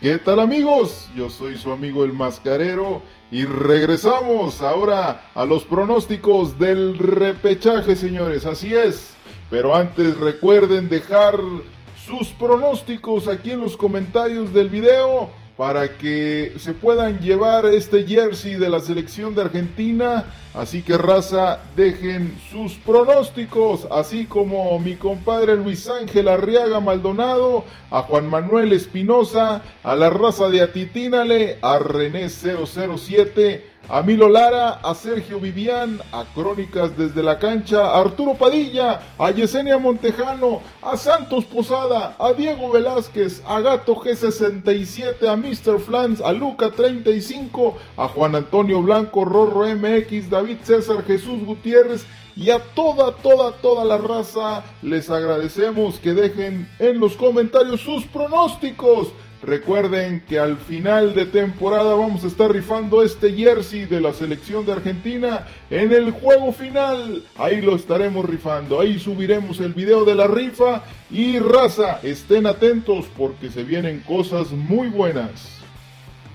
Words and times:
¿Qué 0.00 0.16
tal 0.16 0.40
amigos? 0.40 1.10
Yo 1.14 1.28
soy 1.28 1.58
su 1.58 1.70
amigo 1.70 2.04
el 2.04 2.14
mascarero 2.14 3.02
y 3.30 3.44
regresamos 3.44 4.62
ahora 4.62 5.30
a 5.34 5.44
los 5.44 5.64
pronósticos 5.64 6.58
del 6.58 6.96
repechaje, 6.96 7.94
señores. 7.94 8.46
Así 8.46 8.74
es. 8.74 9.12
Pero 9.50 9.74
antes 9.74 10.16
recuerden 10.16 10.88
dejar 10.88 11.38
sus 12.06 12.28
pronósticos 12.28 13.28
aquí 13.28 13.50
en 13.50 13.60
los 13.60 13.76
comentarios 13.76 14.54
del 14.54 14.70
video 14.70 15.28
para 15.60 15.98
que 15.98 16.54
se 16.56 16.72
puedan 16.72 17.18
llevar 17.18 17.66
este 17.66 18.06
jersey 18.06 18.54
de 18.54 18.70
la 18.70 18.80
selección 18.80 19.34
de 19.34 19.42
Argentina. 19.42 20.24
Así 20.54 20.80
que 20.80 20.96
raza, 20.96 21.58
dejen 21.76 22.34
sus 22.50 22.76
pronósticos, 22.76 23.86
así 23.90 24.24
como 24.24 24.78
mi 24.78 24.96
compadre 24.96 25.56
Luis 25.56 25.86
Ángel 25.86 26.28
Arriaga 26.28 26.80
Maldonado, 26.80 27.66
a 27.90 28.00
Juan 28.00 28.30
Manuel 28.30 28.72
Espinosa, 28.72 29.60
a 29.82 29.94
la 29.96 30.08
raza 30.08 30.48
de 30.48 30.62
Atitínale, 30.62 31.58
a 31.60 31.78
René 31.78 32.30
007 32.30 33.69
a 33.90 34.02
Milo 34.02 34.28
Lara, 34.28 34.78
a 34.84 34.94
Sergio 34.94 35.40
Vivian, 35.40 36.00
a 36.12 36.24
Crónicas 36.32 36.96
desde 36.96 37.24
la 37.24 37.40
cancha, 37.40 37.86
a 37.86 38.00
Arturo 38.00 38.34
Padilla, 38.34 39.00
a 39.18 39.32
Yesenia 39.32 39.78
Montejano, 39.78 40.62
a 40.80 40.96
Santos 40.96 41.44
Posada, 41.44 42.14
a 42.20 42.32
Diego 42.32 42.70
Velázquez, 42.70 43.42
a 43.44 43.60
Gato 43.60 43.96
G67, 43.96 45.26
a 45.26 45.36
Mr. 45.36 45.80
Flans, 45.80 46.20
a 46.20 46.32
Luca 46.32 46.70
35, 46.70 47.76
a 47.96 48.06
Juan 48.06 48.36
Antonio 48.36 48.80
Blanco, 48.80 49.24
Rorro 49.24 49.66
MX, 49.66 50.30
David 50.30 50.58
César, 50.62 51.02
Jesús 51.04 51.44
Gutiérrez 51.44 52.06
y 52.36 52.50
a 52.50 52.60
toda, 52.60 53.12
toda, 53.16 53.52
toda 53.56 53.84
la 53.84 53.98
raza 53.98 54.62
les 54.82 55.10
agradecemos 55.10 55.98
que 55.98 56.14
dejen 56.14 56.68
en 56.78 57.00
los 57.00 57.16
comentarios 57.16 57.80
sus 57.80 58.04
pronósticos 58.04 59.08
Recuerden 59.42 60.22
que 60.28 60.38
al 60.38 60.58
final 60.58 61.14
de 61.14 61.24
temporada 61.24 61.94
vamos 61.94 62.24
a 62.24 62.26
estar 62.26 62.52
rifando 62.52 63.02
este 63.02 63.32
jersey 63.32 63.86
de 63.86 63.98
la 63.98 64.12
selección 64.12 64.66
de 64.66 64.72
Argentina 64.72 65.46
en 65.70 65.92
el 65.92 66.10
juego 66.10 66.52
final. 66.52 67.24
Ahí 67.38 67.62
lo 67.62 67.74
estaremos 67.74 68.26
rifando. 68.26 68.80
Ahí 68.80 68.98
subiremos 68.98 69.58
el 69.60 69.72
video 69.72 70.04
de 70.04 70.14
la 70.14 70.26
rifa. 70.26 70.82
Y 71.10 71.38
raza, 71.38 72.00
estén 72.02 72.46
atentos 72.46 73.06
porque 73.16 73.48
se 73.48 73.64
vienen 73.64 74.00
cosas 74.00 74.50
muy 74.50 74.88
buenas. 74.88 75.48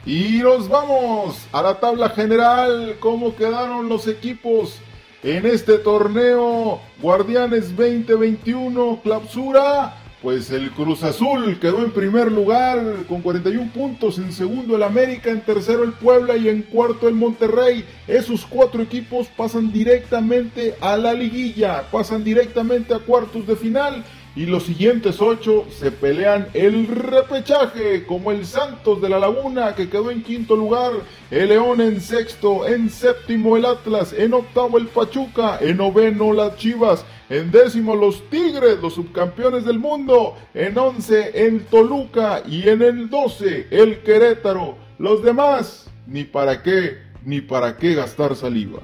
Y 0.04 0.40
nos 0.40 0.68
vamos 0.68 1.46
a 1.52 1.62
la 1.62 1.80
tabla 1.80 2.10
general. 2.10 2.96
¿Cómo 3.00 3.36
quedaron 3.36 3.88
los 3.88 4.08
equipos 4.08 4.80
en 5.22 5.46
este 5.46 5.78
torneo? 5.78 6.82
Guardianes 7.00 7.76
2021, 7.76 9.02
clausura 9.04 10.05
pues 10.26 10.50
el 10.50 10.72
Cruz 10.72 11.04
Azul 11.04 11.60
quedó 11.60 11.84
en 11.84 11.92
primer 11.92 12.32
lugar 12.32 12.82
con 13.08 13.22
41 13.22 13.72
puntos, 13.72 14.18
en 14.18 14.34
segundo 14.34 14.76
el 14.76 14.82
América, 14.82 15.30
en 15.30 15.42
tercero 15.42 15.84
el 15.84 15.92
Puebla 15.92 16.36
y 16.36 16.50
en 16.50 16.64
cuarto 16.64 17.08
el 17.08 17.14
Monterrey. 17.14 17.86
Esos 18.08 18.44
cuatro 18.44 18.82
equipos 18.82 19.28
pasan 19.28 19.72
directamente 19.72 20.78
a 20.82 20.98
la 20.98 21.14
liguilla, 21.14 21.84
pasan 21.92 22.24
directamente 22.24 22.96
a 22.96 22.98
cuartos 22.98 23.46
de 23.46 23.56
final 23.56 24.04
y 24.36 24.48
los 24.48 24.64
siguientes 24.64 25.22
ocho 25.22 25.66
se 25.70 25.92
pelean 25.92 26.48
el 26.54 26.88
repechaje, 26.88 28.08
como 28.08 28.32
el 28.32 28.48
Santos 28.48 29.02
de 29.04 29.10
la 29.10 29.20
Laguna 29.20 29.76
que 29.76 29.90
quedó 29.90 30.10
en 30.10 30.24
quinto 30.24 30.56
lugar, 30.56 30.92
el 31.30 31.50
León 31.50 31.82
en 31.82 32.02
sexto, 32.02 32.68
en 32.68 32.90
séptimo 32.90 33.58
el 33.58 33.66
Atlas, 33.66 34.12
en 34.12 34.34
octavo 34.34 34.80
el 34.80 34.88
Pachuca, 34.88 35.60
en 35.62 35.78
noveno 35.78 36.34
las 36.34 36.58
Chivas, 36.58 37.06
en 37.30 37.52
décimo 37.52 37.96
los 37.96 38.22
Tigres, 38.30 38.80
los 38.82 38.94
subcampeones 38.94 39.66
del 39.66 39.80
mundo, 39.80 40.36
en 40.54 40.78
once 40.78 41.32
el 41.34 41.66
Toluca 41.66 42.44
y 42.48 42.70
en 42.70 42.82
el 42.82 43.10
doce 43.10 43.68
el 43.72 44.00
Querétaro. 44.04 44.78
Los 45.00 45.24
demás, 45.24 45.90
ni 46.08 46.24
para 46.24 46.62
qué, 46.62 46.98
ni 47.24 47.42
para 47.42 47.78
qué 47.78 47.96
gastar 47.96 48.36
saliva. 48.36 48.80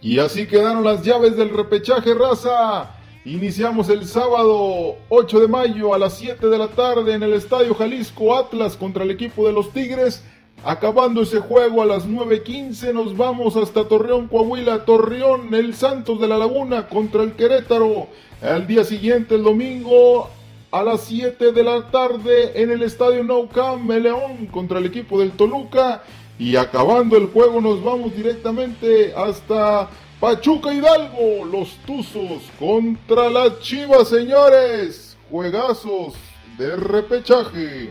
Y 0.00 0.18
así 0.18 0.46
quedaron 0.46 0.84
las 0.84 1.02
llaves 1.02 1.36
del 1.36 1.50
repechaje 1.50 2.14
raza. 2.14 2.90
Iniciamos 3.24 3.88
el 3.88 4.04
sábado 4.04 4.96
8 5.08 5.40
de 5.40 5.48
mayo 5.48 5.94
a 5.94 5.98
las 5.98 6.18
7 6.18 6.46
de 6.46 6.58
la 6.58 6.68
tarde 6.68 7.14
en 7.14 7.22
el 7.22 7.32
Estadio 7.32 7.74
Jalisco 7.74 8.36
Atlas 8.36 8.76
contra 8.76 9.04
el 9.04 9.10
equipo 9.10 9.46
de 9.46 9.54
los 9.54 9.72
Tigres. 9.72 10.22
Acabando 10.64 11.20
ese 11.20 11.40
juego 11.40 11.82
a 11.82 11.86
las 11.86 12.08
9.15 12.08 12.94
nos 12.94 13.14
vamos 13.14 13.54
hasta 13.54 13.86
Torreón, 13.86 14.28
Coahuila, 14.28 14.86
Torreón, 14.86 15.52
el 15.52 15.74
Santos 15.74 16.18
de 16.18 16.26
la 16.26 16.38
Laguna 16.38 16.88
contra 16.88 17.22
el 17.22 17.32
Querétaro. 17.32 18.06
Al 18.40 18.66
día 18.66 18.82
siguiente, 18.82 19.34
el 19.34 19.42
domingo, 19.42 20.30
a 20.70 20.82
las 20.82 21.02
7 21.02 21.52
de 21.52 21.62
la 21.62 21.90
tarde 21.90 22.62
en 22.62 22.70
el 22.70 22.82
Estadio 22.82 23.22
Nou 23.22 23.46
Camp, 23.46 23.90
León 23.90 24.46
contra 24.46 24.78
el 24.78 24.86
equipo 24.86 25.20
del 25.20 25.32
Toluca. 25.32 26.02
Y 26.38 26.56
acabando 26.56 27.18
el 27.18 27.26
juego 27.26 27.60
nos 27.60 27.84
vamos 27.84 28.16
directamente 28.16 29.12
hasta 29.14 29.90
Pachuca 30.18 30.72
Hidalgo, 30.72 31.44
los 31.44 31.76
Tuzos 31.86 32.42
contra 32.58 33.28
las 33.28 33.60
Chivas, 33.60 34.08
señores. 34.08 35.18
Juegazos 35.30 36.14
de 36.56 36.74
repechaje. 36.74 37.90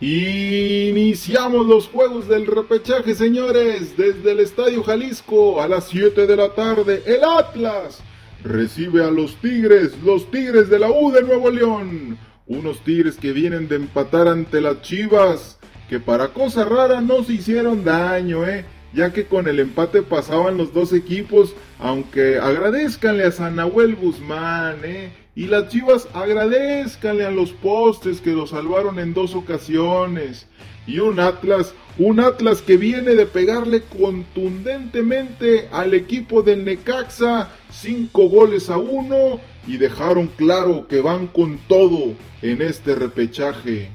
Iniciamos 0.00 1.66
los 1.66 1.88
juegos 1.88 2.28
del 2.28 2.46
repechaje, 2.46 3.14
señores, 3.14 3.96
desde 3.96 4.32
el 4.32 4.40
Estadio 4.40 4.82
Jalisco 4.82 5.62
a 5.62 5.68
las 5.68 5.88
7 5.88 6.26
de 6.26 6.36
la 6.36 6.54
tarde. 6.54 7.02
El 7.06 7.24
Atlas 7.24 8.00
recibe 8.44 9.02
a 9.02 9.10
los 9.10 9.36
Tigres, 9.36 9.92
los 10.04 10.30
Tigres 10.30 10.68
de 10.68 10.78
la 10.78 10.90
U 10.90 11.10
de 11.12 11.22
Nuevo 11.22 11.50
León. 11.50 12.18
Unos 12.46 12.80
Tigres 12.84 13.16
que 13.16 13.32
vienen 13.32 13.68
de 13.68 13.76
empatar 13.76 14.28
ante 14.28 14.60
las 14.60 14.82
Chivas, 14.82 15.58
que 15.88 15.98
para 15.98 16.28
cosa 16.28 16.64
rara 16.64 17.00
no 17.00 17.24
se 17.24 17.32
hicieron 17.34 17.82
daño, 17.82 18.46
eh 18.46 18.64
ya 18.96 19.12
que 19.12 19.26
con 19.26 19.46
el 19.46 19.60
empate 19.60 20.02
pasaban 20.02 20.56
los 20.56 20.72
dos 20.72 20.92
equipos, 20.92 21.54
aunque 21.78 22.38
agradezcanle 22.38 23.24
a 23.24 23.30
San 23.30 23.56
Guzmán, 23.70 24.76
¿eh? 24.84 25.25
Y 25.36 25.48
las 25.48 25.68
Chivas 25.68 26.08
agradezcanle 26.14 27.26
a 27.26 27.30
los 27.30 27.52
postes 27.52 28.22
que 28.22 28.32
lo 28.32 28.46
salvaron 28.46 28.98
en 28.98 29.12
dos 29.12 29.34
ocasiones. 29.34 30.46
Y 30.86 30.98
un 30.98 31.20
Atlas, 31.20 31.74
un 31.98 32.20
Atlas 32.20 32.62
que 32.62 32.78
viene 32.78 33.14
de 33.14 33.26
pegarle 33.26 33.82
contundentemente 33.82 35.68
al 35.72 35.92
equipo 35.92 36.42
del 36.42 36.64
Necaxa, 36.64 37.50
cinco 37.70 38.30
goles 38.30 38.70
a 38.70 38.78
uno, 38.78 39.38
y 39.66 39.76
dejaron 39.76 40.28
claro 40.28 40.88
que 40.88 41.02
van 41.02 41.26
con 41.26 41.58
todo 41.68 42.14
en 42.40 42.62
este 42.62 42.94
repechaje. 42.94 43.90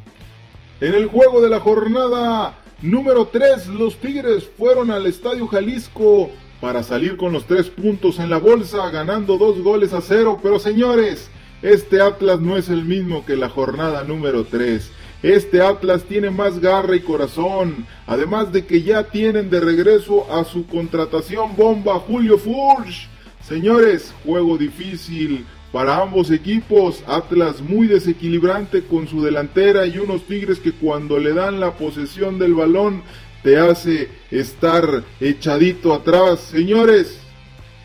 En 0.79 0.93
el 0.93 1.07
juego 1.07 1.41
de 1.41 1.49
la 1.49 1.59
jornada, 1.59 2.55
Número 2.81 3.27
3. 3.27 3.67
Los 3.67 3.97
Tigres 3.97 4.49
fueron 4.57 4.89
al 4.89 5.05
Estadio 5.05 5.47
Jalisco 5.47 6.31
para 6.61 6.83
salir 6.83 7.17
con 7.17 7.33
los 7.33 7.45
tres 7.45 7.69
puntos 7.69 8.19
en 8.19 8.29
la 8.29 8.37
bolsa, 8.37 8.89
ganando 8.91 9.37
dos 9.37 9.59
goles 9.59 9.91
a 9.93 10.01
cero. 10.01 10.39
Pero 10.41 10.59
señores, 10.59 11.29
este 11.63 12.01
Atlas 12.01 12.39
no 12.39 12.55
es 12.55 12.69
el 12.69 12.85
mismo 12.85 13.25
que 13.25 13.35
la 13.35 13.49
jornada 13.49 14.03
número 14.03 14.45
3. 14.45 14.91
Este 15.23 15.61
Atlas 15.61 16.03
tiene 16.03 16.29
más 16.29 16.59
garra 16.59 16.95
y 16.95 17.01
corazón, 17.01 17.85
además 18.07 18.51
de 18.51 18.65
que 18.65 18.81
ya 18.81 19.03
tienen 19.03 19.49
de 19.49 19.59
regreso 19.59 20.31
a 20.31 20.43
su 20.43 20.65
contratación 20.65 21.55
bomba 21.55 21.99
Julio 21.99 22.37
Furch. 22.37 23.07
Señores, 23.43 24.13
juego 24.23 24.57
difícil, 24.57 25.45
para 25.71 26.01
ambos 26.01 26.31
equipos, 26.31 27.03
Atlas 27.07 27.61
muy 27.61 27.87
desequilibrante 27.87 28.83
con 28.83 29.07
su 29.07 29.23
delantera 29.23 29.85
y 29.85 29.99
unos 29.99 30.23
Tigres 30.23 30.59
que 30.59 30.73
cuando 30.73 31.17
le 31.17 31.33
dan 31.33 31.59
la 31.59 31.71
posesión 31.71 32.39
del 32.39 32.55
balón 32.55 33.03
te 33.43 33.57
hace 33.57 34.09
estar 34.29 35.03
echadito 35.19 35.93
atrás. 35.93 36.39
Señores, 36.39 37.19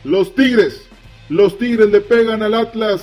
los 0.05 0.34
Tigres, 0.34 0.83
los 1.28 1.59
Tigres 1.59 1.91
le 1.91 2.00
pegan 2.00 2.43
al 2.43 2.55
Atlas 2.55 3.03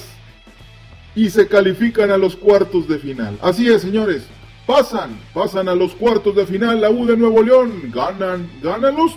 y 1.16 1.30
se 1.30 1.47
califican 1.47 2.12
a 2.12 2.18
los 2.18 2.36
cuartos 2.36 2.88
de 2.88 3.00
final. 3.00 3.38
Así 3.41 3.68
es, 3.68 3.81
señores. 3.81 4.23
Pasan, 4.66 5.20
pasan 5.34 5.67
a 5.67 5.76
los 5.76 5.94
cuartos 5.94 6.35
de 6.35 6.46
final 6.46 6.79
la 6.79 6.90
U 6.90 7.05
de 7.05 7.17
Nuevo 7.17 7.44
León. 7.44 7.91
Ganan, 7.94 8.50
ganan 8.61 8.96
los 8.96 9.16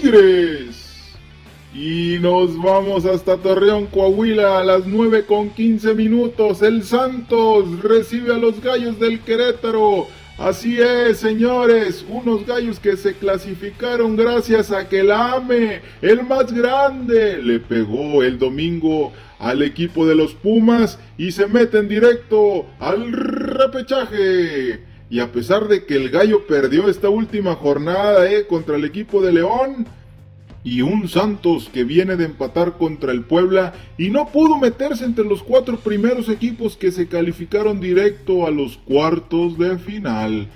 Tigres. 0.00 0.84
Y 1.74 2.18
nos 2.20 2.56
vamos 2.56 3.04
hasta 3.04 3.36
Torreón, 3.36 3.86
Coahuila 3.88 4.60
a 4.60 4.64
las 4.64 4.86
9 4.86 5.26
con 5.26 5.50
15 5.50 5.94
minutos. 5.94 6.62
El 6.62 6.84
Santos 6.84 7.82
recibe 7.82 8.32
a 8.32 8.38
los 8.38 8.62
gallos 8.62 8.98
del 8.98 9.20
Querétaro. 9.20 10.06
Así 10.38 10.78
es, 10.78 11.16
señores, 11.16 12.04
unos 12.06 12.44
gallos 12.44 12.78
que 12.78 12.98
se 12.98 13.14
clasificaron 13.14 14.16
gracias 14.16 14.70
a 14.70 14.86
que 14.86 15.00
el 15.00 15.10
el 16.02 16.22
más 16.24 16.52
grande, 16.52 17.42
le 17.42 17.58
pegó 17.58 18.22
el 18.22 18.38
domingo 18.38 19.14
al 19.38 19.62
equipo 19.62 20.06
de 20.06 20.14
los 20.14 20.34
Pumas 20.34 20.98
y 21.16 21.32
se 21.32 21.46
meten 21.46 21.88
directo 21.88 22.66
al 22.78 23.12
repechaje. 23.12 24.84
Y 25.08 25.20
a 25.20 25.32
pesar 25.32 25.68
de 25.68 25.86
que 25.86 25.96
el 25.96 26.10
gallo 26.10 26.46
perdió 26.46 26.90
esta 26.90 27.08
última 27.08 27.54
jornada 27.54 28.30
eh, 28.30 28.46
contra 28.46 28.76
el 28.76 28.84
equipo 28.84 29.22
de 29.22 29.32
León, 29.32 29.86
y 30.66 30.82
un 30.82 31.08
Santos 31.08 31.70
que 31.72 31.84
viene 31.84 32.16
de 32.16 32.24
empatar 32.24 32.76
contra 32.76 33.12
el 33.12 33.22
Puebla 33.22 33.72
y 33.96 34.10
no 34.10 34.26
pudo 34.32 34.58
meterse 34.58 35.04
entre 35.04 35.24
los 35.24 35.44
cuatro 35.44 35.76
primeros 35.78 36.28
equipos 36.28 36.76
que 36.76 36.90
se 36.90 37.06
calificaron 37.06 37.80
directo 37.80 38.48
a 38.48 38.50
los 38.50 38.76
cuartos 38.78 39.56
de 39.58 39.78
final. 39.78 40.48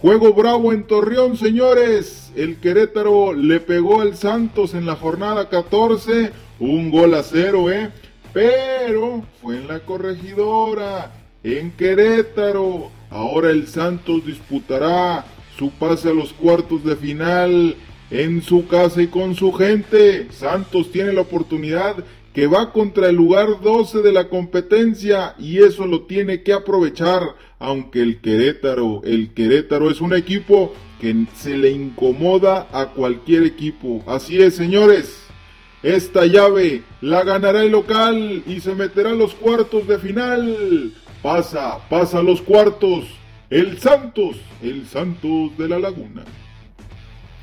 Juego 0.00 0.32
bravo 0.32 0.72
en 0.72 0.84
Torreón, 0.84 1.36
señores. 1.36 2.32
El 2.34 2.56
Querétaro 2.56 3.34
le 3.34 3.60
pegó 3.60 4.00
al 4.00 4.16
Santos 4.16 4.72
en 4.72 4.86
la 4.86 4.96
jornada 4.96 5.50
14, 5.50 6.32
un 6.60 6.90
gol 6.90 7.12
a 7.12 7.22
cero, 7.22 7.70
¿eh? 7.70 7.90
Pero 8.32 9.22
fue 9.42 9.58
en 9.58 9.68
la 9.68 9.80
corregidora, 9.80 11.12
en 11.44 11.72
Querétaro. 11.72 12.90
Ahora 13.10 13.50
el 13.50 13.66
Santos 13.66 14.24
disputará 14.24 15.26
su 15.58 15.70
pase 15.72 16.08
a 16.08 16.14
los 16.14 16.32
cuartos 16.32 16.84
de 16.84 16.96
final 16.96 17.76
en 18.10 18.42
su 18.42 18.66
casa 18.66 19.02
y 19.02 19.08
con 19.08 19.34
su 19.34 19.52
gente. 19.52 20.28
Santos 20.30 20.90
tiene 20.90 21.12
la 21.12 21.22
oportunidad 21.22 21.96
que 22.32 22.46
va 22.46 22.72
contra 22.72 23.08
el 23.08 23.16
lugar 23.16 23.60
12 23.62 24.00
de 24.00 24.12
la 24.12 24.28
competencia 24.28 25.34
y 25.38 25.58
eso 25.58 25.86
lo 25.86 26.02
tiene 26.02 26.42
que 26.42 26.52
aprovechar, 26.52 27.22
aunque 27.58 28.00
el 28.00 28.20
Querétaro, 28.20 29.02
el 29.04 29.32
Querétaro 29.34 29.90
es 29.90 30.00
un 30.00 30.14
equipo 30.14 30.72
que 31.00 31.26
se 31.34 31.56
le 31.56 31.70
incomoda 31.70 32.68
a 32.72 32.86
cualquier 32.90 33.44
equipo. 33.44 34.02
Así 34.06 34.40
es, 34.40 34.54
señores. 34.54 35.24
Esta 35.82 36.26
llave 36.26 36.82
la 37.00 37.22
ganará 37.22 37.62
el 37.62 37.70
local 37.70 38.42
y 38.46 38.60
se 38.60 38.74
meterá 38.74 39.10
a 39.10 39.14
los 39.14 39.34
cuartos 39.34 39.86
de 39.86 39.98
final. 39.98 40.92
Pasa, 41.22 41.78
pasa 41.88 42.18
a 42.18 42.22
los 42.22 42.42
cuartos. 42.42 43.04
El 43.48 43.78
Santos, 43.78 44.36
el 44.62 44.86
Santos 44.86 45.56
de 45.56 45.68
la 45.68 45.78
Laguna. 45.78 46.24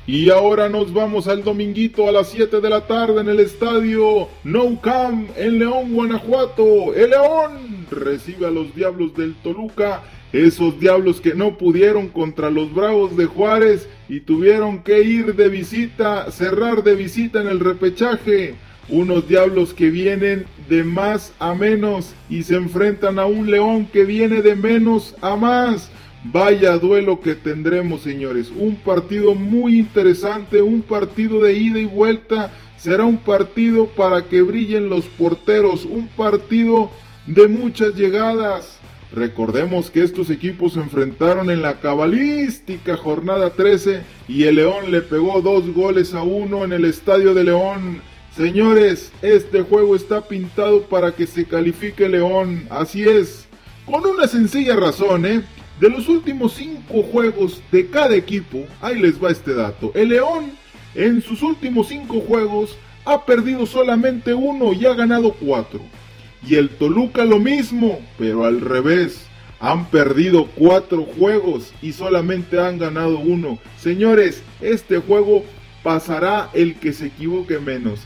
Y 0.08 0.30
ahora 0.30 0.68
nos 0.68 0.92
vamos 0.92 1.26
al 1.26 1.42
dominguito 1.42 2.08
a 2.08 2.12
las 2.12 2.28
7 2.28 2.60
de 2.60 2.70
la 2.70 2.86
tarde 2.86 3.20
en 3.20 3.28
el 3.28 3.40
estadio 3.40 4.28
No 4.44 4.80
Camp 4.80 5.30
en 5.36 5.58
León, 5.58 5.94
Guanajuato. 5.94 6.94
El 6.94 7.10
León 7.10 7.86
recibe 7.90 8.46
a 8.46 8.52
los 8.52 8.72
Diablos 8.72 9.16
del 9.16 9.34
Toluca, 9.34 10.04
esos 10.32 10.78
Diablos 10.78 11.20
que 11.20 11.34
no 11.34 11.58
pudieron 11.58 12.06
contra 12.06 12.50
los 12.50 12.72
Bravos 12.72 13.16
de 13.16 13.26
Juárez 13.26 13.88
y 14.08 14.20
tuvieron 14.20 14.84
que 14.84 15.02
ir 15.02 15.34
de 15.34 15.48
visita, 15.48 16.30
cerrar 16.30 16.84
de 16.84 16.94
visita 16.94 17.40
en 17.40 17.48
el 17.48 17.58
repechaje. 17.58 18.54
Unos 18.88 19.26
Diablos 19.26 19.74
que 19.74 19.90
vienen 19.90 20.46
de 20.68 20.84
más 20.84 21.32
a 21.40 21.52
menos 21.54 22.14
y 22.30 22.44
se 22.44 22.54
enfrentan 22.54 23.18
a 23.18 23.26
un 23.26 23.50
León 23.50 23.88
que 23.92 24.04
viene 24.04 24.40
de 24.40 24.54
menos 24.54 25.16
a 25.20 25.34
más. 25.34 25.90
Vaya 26.24 26.76
duelo 26.78 27.20
que 27.20 27.34
tendremos, 27.34 28.02
señores. 28.02 28.50
Un 28.54 28.76
partido 28.76 29.34
muy 29.34 29.78
interesante, 29.78 30.60
un 30.62 30.82
partido 30.82 31.40
de 31.40 31.54
ida 31.54 31.78
y 31.78 31.84
vuelta. 31.84 32.52
Será 32.76 33.04
un 33.04 33.18
partido 33.18 33.86
para 33.86 34.24
que 34.24 34.42
brillen 34.42 34.88
los 34.88 35.04
porteros, 35.06 35.84
un 35.84 36.08
partido 36.08 36.90
de 37.26 37.48
muchas 37.48 37.94
llegadas. 37.94 38.78
Recordemos 39.12 39.90
que 39.90 40.02
estos 40.02 40.30
equipos 40.30 40.74
se 40.74 40.80
enfrentaron 40.80 41.50
en 41.50 41.62
la 41.62 41.80
cabalística 41.80 42.96
jornada 42.96 43.50
13 43.50 44.02
y 44.28 44.44
el 44.44 44.56
León 44.56 44.90
le 44.90 45.00
pegó 45.00 45.40
dos 45.40 45.72
goles 45.72 46.12
a 46.12 46.22
uno 46.22 46.64
en 46.64 46.72
el 46.72 46.84
Estadio 46.84 47.32
de 47.32 47.44
León. 47.44 48.02
Señores, 48.36 49.12
este 49.22 49.62
juego 49.62 49.96
está 49.96 50.22
pintado 50.22 50.82
para 50.82 51.12
que 51.12 51.26
se 51.26 51.46
califique 51.46 52.08
León. 52.08 52.66
Así 52.68 53.04
es. 53.04 53.46
Con 53.86 54.04
una 54.04 54.26
sencilla 54.26 54.76
razón, 54.76 55.24
¿eh? 55.24 55.42
De 55.80 55.90
los 55.90 56.08
últimos 56.08 56.54
cinco 56.54 57.02
juegos 57.02 57.62
de 57.70 57.88
cada 57.88 58.16
equipo, 58.16 58.64
ahí 58.80 58.98
les 58.98 59.22
va 59.22 59.30
este 59.30 59.52
dato. 59.52 59.92
El 59.94 60.08
León 60.08 60.52
en 60.94 61.20
sus 61.20 61.42
últimos 61.42 61.88
cinco 61.88 62.20
juegos 62.20 62.76
ha 63.04 63.26
perdido 63.26 63.66
solamente 63.66 64.32
uno 64.32 64.72
y 64.72 64.86
ha 64.86 64.94
ganado 64.94 65.32
cuatro. 65.34 65.80
Y 66.46 66.54
el 66.54 66.70
Toluca 66.70 67.24
lo 67.24 67.38
mismo, 67.38 68.00
pero 68.18 68.44
al 68.44 68.60
revés. 68.60 69.22
Han 69.58 69.86
perdido 69.86 70.48
cuatro 70.54 71.06
juegos 71.18 71.72
y 71.80 71.92
solamente 71.92 72.60
han 72.60 72.78
ganado 72.78 73.18
uno. 73.18 73.58
Señores, 73.78 74.42
este 74.60 74.98
juego 74.98 75.44
pasará 75.82 76.50
el 76.52 76.74
que 76.74 76.92
se 76.92 77.06
equivoque 77.06 77.58
menos. 77.58 78.00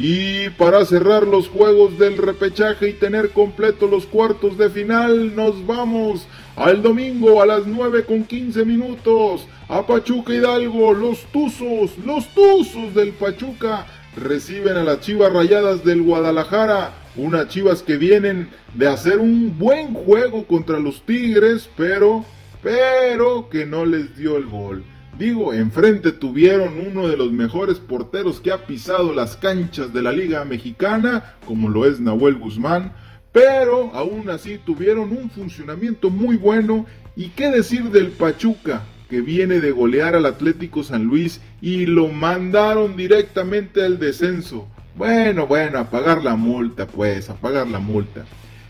Y 0.00 0.50
para 0.50 0.84
cerrar 0.84 1.26
los 1.26 1.48
juegos 1.48 1.98
del 1.98 2.18
repechaje 2.18 2.88
y 2.88 2.92
tener 2.92 3.30
completos 3.30 3.90
los 3.90 4.06
cuartos 4.06 4.56
de 4.56 4.70
final, 4.70 5.34
nos 5.34 5.66
vamos 5.66 6.28
al 6.54 6.82
domingo 6.82 7.42
a 7.42 7.46
las 7.46 7.66
9 7.66 8.04
con 8.04 8.22
15 8.22 8.64
minutos 8.64 9.48
a 9.68 9.84
Pachuca 9.84 10.32
Hidalgo. 10.32 10.94
Los 10.94 11.22
Tuzos, 11.32 11.98
los 12.06 12.32
Tuzos 12.32 12.94
del 12.94 13.10
Pachuca 13.10 13.86
reciben 14.14 14.76
a 14.76 14.84
las 14.84 15.00
Chivas 15.00 15.32
Rayadas 15.32 15.82
del 15.82 16.02
Guadalajara. 16.02 16.92
Unas 17.16 17.48
Chivas 17.48 17.82
que 17.82 17.96
vienen 17.96 18.50
de 18.74 18.86
hacer 18.86 19.18
un 19.18 19.58
buen 19.58 19.94
juego 19.94 20.46
contra 20.46 20.78
los 20.78 21.02
Tigres, 21.02 21.68
pero, 21.76 22.24
pero 22.62 23.48
que 23.50 23.66
no 23.66 23.84
les 23.84 24.16
dio 24.16 24.36
el 24.36 24.46
gol. 24.46 24.84
Digo, 25.18 25.52
enfrente 25.52 26.12
tuvieron 26.12 26.74
uno 26.78 27.08
de 27.08 27.16
los 27.16 27.32
mejores 27.32 27.80
porteros 27.80 28.40
que 28.40 28.52
ha 28.52 28.66
pisado 28.66 29.12
las 29.12 29.36
canchas 29.36 29.92
de 29.92 30.00
la 30.00 30.12
Liga 30.12 30.44
Mexicana, 30.44 31.34
como 31.44 31.68
lo 31.68 31.86
es 31.86 31.98
Nahuel 31.98 32.36
Guzmán, 32.36 32.92
pero 33.32 33.90
aún 33.94 34.30
así 34.30 34.58
tuvieron 34.64 35.10
un 35.10 35.28
funcionamiento 35.28 36.08
muy 36.08 36.36
bueno. 36.36 36.86
¿Y 37.16 37.30
qué 37.30 37.50
decir 37.50 37.90
del 37.90 38.12
Pachuca, 38.12 38.84
que 39.10 39.20
viene 39.20 39.58
de 39.58 39.72
golear 39.72 40.14
al 40.14 40.24
Atlético 40.24 40.84
San 40.84 41.02
Luis 41.04 41.40
y 41.60 41.86
lo 41.86 42.06
mandaron 42.06 42.96
directamente 42.96 43.84
al 43.84 43.98
descenso? 43.98 44.68
Bueno, 44.94 45.48
bueno, 45.48 45.80
a 45.80 45.90
pagar 45.90 46.22
la 46.22 46.36
multa, 46.36 46.86
pues, 46.86 47.28
a 47.28 47.34
pagar 47.34 47.66
la 47.66 47.80
multa. 47.80 48.24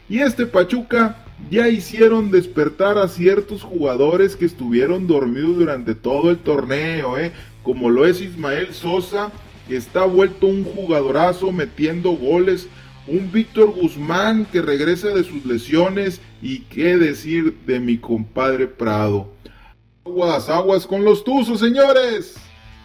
Y 0.09 0.21
este 0.21 0.47
Pachuca 0.47 1.27
ya 1.51 1.69
hicieron 1.69 2.31
despertar 2.31 2.99
a 2.99 3.09
ciertos 3.09 3.63
jugadores 3.63 4.37
que 4.37 4.45
estuvieron 4.45 5.07
dormidos 5.07 5.57
durante 5.57 5.95
todo 5.95 6.31
el 6.31 6.39
torneo, 6.39 7.19
¿eh? 7.19 7.33
como 7.63 7.91
lo 7.91 8.07
es 8.07 8.21
Ismael 8.21 8.75
Sosa, 8.75 9.31
que 9.67 9.77
está 9.77 10.05
vuelto 10.05 10.47
un 10.47 10.65
jugadorazo 10.65 11.53
metiendo 11.53 12.11
goles, 12.11 12.69
un 13.07 13.33
Víctor 13.33 13.71
Guzmán 13.71 14.47
que 14.47 14.61
regresa 14.61 15.09
de 15.09 15.25
sus 15.25 15.45
lesiones 15.47 16.21
y 16.43 16.61
qué 16.61 16.97
decir 16.97 17.57
de 17.67 17.81
mi 17.81 17.99
compadre 17.99 18.67
Prado. 18.67 19.33
Aguas, 20.05 20.49
aguas 20.49 20.87
con 20.87 21.05
los 21.05 21.25
Tuzos, 21.25 21.61
señores. 21.61 22.37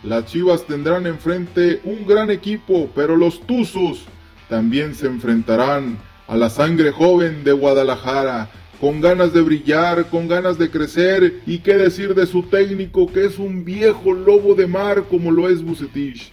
Las 0.04 0.26
Chivas 0.26 0.66
tendrán 0.66 1.08
enfrente 1.08 1.80
un 1.84 2.06
gran 2.06 2.30
equipo, 2.30 2.90
pero 2.94 3.16
los 3.16 3.42
Tuzos 3.42 4.04
también 4.50 4.96
se 4.96 5.08
enfrentarán 5.08 5.98
a 6.28 6.38
la 6.38 6.50
sangre 6.50 6.92
joven 6.92 7.44
de 7.44 7.52
Guadalajara, 7.52 8.50
con 8.80 9.02
ganas 9.02 9.34
de 9.34 9.42
brillar, 9.42 10.06
con 10.10 10.28
ganas 10.28 10.58
de 10.58 10.70
crecer 10.70 11.42
y 11.46 11.60
qué 11.60 11.76
decir 11.76 12.16
de 12.16 12.26
su 12.26 12.44
técnico 12.44 13.12
que 13.12 13.26
es 13.26 13.40
un 13.40 13.64
viejo 13.64 14.14
lobo 14.14 14.56
de 14.56 14.68
mar 14.68 15.06
como 15.10 15.32
lo 15.32 15.50
es 15.50 15.64
Bucetich. 15.64 16.32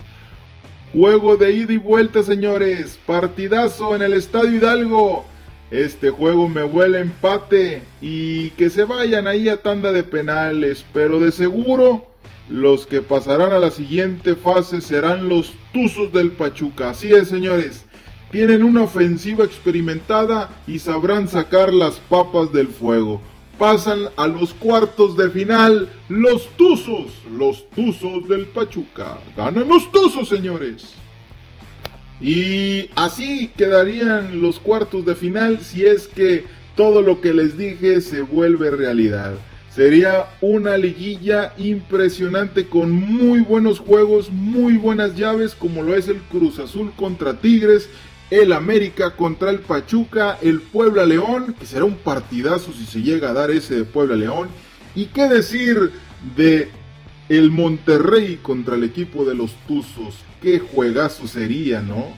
Juego 0.92 1.36
de 1.36 1.52
ida 1.52 1.72
y 1.72 1.76
vuelta, 1.76 2.22
señores. 2.24 2.98
Partidazo 3.06 3.94
en 3.94 4.02
el 4.02 4.14
Estadio 4.14 4.56
Hidalgo. 4.56 5.24
Este 5.70 6.10
juego 6.10 6.48
me 6.48 6.64
huele 6.64 6.98
empate 6.98 7.82
y 8.00 8.50
que 8.50 8.70
se 8.70 8.82
vayan 8.82 9.28
ahí 9.28 9.48
a 9.48 9.58
tanda 9.58 9.92
de 9.92 10.02
penales, 10.02 10.84
pero 10.92 11.20
de 11.20 11.30
seguro 11.30 12.06
los 12.48 12.86
que 12.86 13.02
pasarán 13.02 13.52
a 13.52 13.60
la 13.60 13.70
siguiente 13.70 14.34
fase 14.34 14.80
serán 14.80 15.28
los 15.28 15.52
Tuzos 15.72 16.12
del 16.12 16.32
Pachuca. 16.32 16.90
Así 16.90 17.12
es, 17.12 17.28
señores 17.28 17.84
tienen 18.30 18.62
una 18.62 18.82
ofensiva 18.82 19.44
experimentada 19.44 20.50
y 20.66 20.78
sabrán 20.78 21.28
sacar 21.28 21.72
las 21.72 21.96
papas 21.96 22.52
del 22.52 22.68
fuego. 22.68 23.20
Pasan 23.58 24.08
a 24.16 24.26
los 24.26 24.54
cuartos 24.54 25.16
de 25.16 25.30
final 25.30 25.88
los 26.08 26.48
Tuzos, 26.56 27.12
los 27.36 27.68
Tuzos 27.70 28.26
del 28.28 28.46
Pachuca. 28.46 29.18
Ganan 29.36 29.68
los 29.68 29.90
Tuzos, 29.90 30.28
señores. 30.28 30.94
Y 32.20 32.88
así 32.94 33.50
quedarían 33.56 34.40
los 34.40 34.60
cuartos 34.60 35.04
de 35.04 35.14
final 35.14 35.60
si 35.60 35.84
es 35.84 36.06
que 36.06 36.44
todo 36.76 37.02
lo 37.02 37.20
que 37.20 37.34
les 37.34 37.58
dije 37.58 38.00
se 38.00 38.22
vuelve 38.22 38.70
realidad. 38.70 39.34
Sería 39.74 40.26
una 40.40 40.76
liguilla 40.76 41.54
impresionante 41.56 42.66
con 42.66 42.90
muy 42.90 43.40
buenos 43.40 43.78
juegos, 43.78 44.30
muy 44.30 44.76
buenas 44.76 45.16
llaves 45.16 45.54
como 45.54 45.82
lo 45.82 45.94
es 45.94 46.08
el 46.08 46.18
Cruz 46.22 46.58
Azul 46.58 46.92
contra 46.96 47.34
Tigres 47.34 47.88
el 48.30 48.52
América 48.52 49.16
contra 49.16 49.50
el 49.50 49.58
Pachuca, 49.58 50.38
el 50.40 50.60
Puebla 50.60 51.04
León, 51.04 51.54
que 51.58 51.66
será 51.66 51.84
un 51.84 51.96
partidazo 51.96 52.72
si 52.72 52.86
se 52.86 53.02
llega 53.02 53.30
a 53.30 53.34
dar 53.34 53.50
ese 53.50 53.74
de 53.74 53.84
Puebla 53.84 54.16
León. 54.16 54.48
Y 54.94 55.06
qué 55.06 55.28
decir 55.28 55.92
de 56.36 56.70
el 57.28 57.50
Monterrey 57.50 58.38
contra 58.42 58.76
el 58.76 58.84
equipo 58.84 59.24
de 59.24 59.34
los 59.34 59.54
Tuzos. 59.66 60.16
Qué 60.42 60.58
juegazo 60.58 61.26
sería, 61.26 61.80
¿no? 61.80 62.16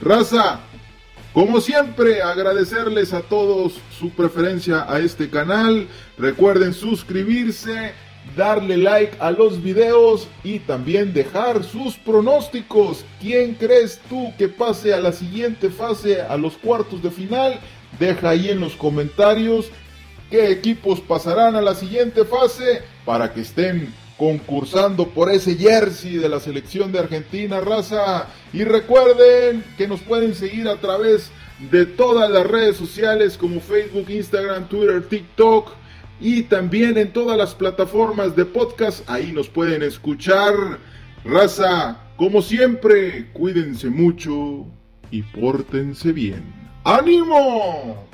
Raza, 0.00 0.60
como 1.32 1.60
siempre, 1.60 2.22
agradecerles 2.22 3.12
a 3.12 3.22
todos 3.22 3.74
su 3.98 4.10
preferencia 4.10 4.84
a 4.92 4.98
este 5.00 5.30
canal. 5.30 5.88
Recuerden 6.18 6.74
suscribirse 6.74 7.92
darle 8.36 8.76
like 8.76 9.16
a 9.20 9.30
los 9.30 9.62
videos 9.62 10.28
y 10.42 10.58
también 10.60 11.12
dejar 11.12 11.64
sus 11.64 11.96
pronósticos. 11.96 13.04
¿Quién 13.20 13.54
crees 13.54 14.00
tú 14.08 14.32
que 14.38 14.48
pase 14.48 14.94
a 14.94 15.00
la 15.00 15.12
siguiente 15.12 15.70
fase, 15.70 16.20
a 16.22 16.36
los 16.36 16.54
cuartos 16.54 17.02
de 17.02 17.10
final? 17.10 17.60
Deja 17.98 18.30
ahí 18.30 18.48
en 18.48 18.60
los 18.60 18.74
comentarios 18.74 19.70
qué 20.30 20.50
equipos 20.50 21.00
pasarán 21.00 21.56
a 21.56 21.60
la 21.60 21.74
siguiente 21.74 22.24
fase 22.24 22.82
para 23.04 23.32
que 23.32 23.42
estén 23.42 23.92
concursando 24.16 25.08
por 25.08 25.30
ese 25.30 25.56
jersey 25.56 26.16
de 26.16 26.28
la 26.28 26.40
selección 26.40 26.90
de 26.90 27.00
Argentina, 27.00 27.60
raza. 27.60 28.28
Y 28.52 28.64
recuerden 28.64 29.62
que 29.76 29.86
nos 29.86 30.00
pueden 30.00 30.34
seguir 30.34 30.68
a 30.68 30.76
través 30.76 31.30
de 31.70 31.84
todas 31.86 32.30
las 32.30 32.46
redes 32.46 32.76
sociales 32.76 33.36
como 33.36 33.60
Facebook, 33.60 34.08
Instagram, 34.08 34.68
Twitter, 34.68 35.06
TikTok 35.06 35.81
y 36.22 36.42
también 36.42 36.96
en 36.96 37.12
todas 37.12 37.36
las 37.36 37.54
plataformas 37.54 38.36
de 38.36 38.44
podcast. 38.44 39.08
Ahí 39.10 39.32
nos 39.32 39.48
pueden 39.48 39.82
escuchar. 39.82 40.54
Raza, 41.24 41.98
como 42.16 42.40
siempre, 42.40 43.30
cuídense 43.32 43.90
mucho 43.90 44.66
y 45.10 45.22
pórtense 45.22 46.12
bien. 46.12 46.42
¡Ánimo! 46.84 48.11